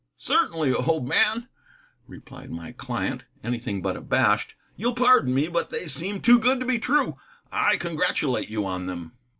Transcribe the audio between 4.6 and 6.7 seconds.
"You'll pardon me, but they seemed too good to